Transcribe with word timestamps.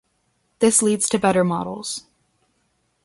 This 0.57 0.81
leads 0.81 1.07
to 1.09 1.19
better 1.19 1.43
models. 1.43 2.07